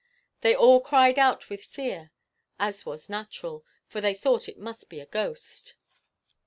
[0.41, 2.11] They all cried out with fear,
[2.57, 5.75] as was natural, for they thought it must be a ghost."